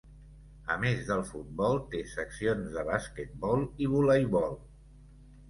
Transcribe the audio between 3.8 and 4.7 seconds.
i voleibol.